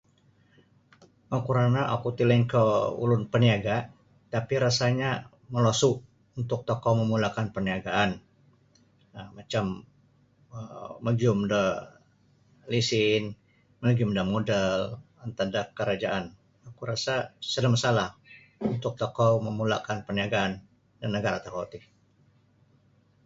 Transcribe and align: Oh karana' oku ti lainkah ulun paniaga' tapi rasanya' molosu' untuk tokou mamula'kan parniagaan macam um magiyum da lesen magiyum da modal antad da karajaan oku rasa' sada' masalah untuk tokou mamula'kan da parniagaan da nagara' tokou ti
Oh 1.33 1.41
karana' 1.47 1.85
oku 1.95 2.07
ti 2.17 2.23
lainkah 2.29 2.67
ulun 3.03 3.23
paniaga' 3.31 3.79
tapi 4.33 4.53
rasanya' 4.65 5.15
molosu' 5.53 6.01
untuk 6.39 6.59
tokou 6.69 6.93
mamula'kan 6.99 7.47
parniagaan 7.55 8.11
macam 9.37 9.65
um 10.55 10.91
magiyum 11.05 11.39
da 11.51 11.61
lesen 12.71 13.23
magiyum 13.83 14.11
da 14.17 14.23
modal 14.33 14.69
antad 15.23 15.49
da 15.55 15.61
karajaan 15.77 16.25
oku 16.69 16.81
rasa' 16.91 17.25
sada' 17.51 17.73
masalah 17.75 18.09
untuk 18.73 18.93
tokou 19.01 19.31
mamula'kan 19.45 19.97
da 19.99 20.05
parniagaan 20.07 20.51
da 20.99 21.05
nagara' 21.13 21.43
tokou 21.45 21.63
ti 21.71 21.79